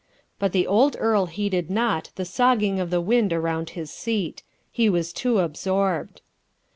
But 0.39 0.51
the 0.51 0.65
old 0.65 0.95
earl 0.99 1.27
heeded 1.27 1.69
not 1.69 2.09
the 2.15 2.25
sogging 2.25 2.79
of 2.79 2.89
the 2.89 2.99
wind 3.01 3.31
around 3.31 3.69
his 3.77 3.91
seat. 3.91 4.41
He 4.71 4.89
was 4.89 5.13
too 5.13 5.37
absorbed. 5.37 6.21